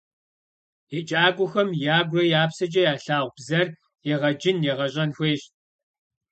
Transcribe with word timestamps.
Еджакӏуэхэм 0.97 1.69
ягурэ 1.97 2.23
я 2.39 2.43
псэкӏэ 2.49 2.81
ялъагъу 2.93 3.33
бзэр 3.35 3.67
егъэджын, 4.13 4.57
егъэщӏэн 4.71 5.09
хуейщ. 5.15 5.41